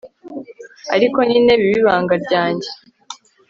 ariko 0.95 1.17
nyine 1.29 1.51
bibe 1.61 1.77
ibanga 1.81 2.13
ryannjye 2.23 2.69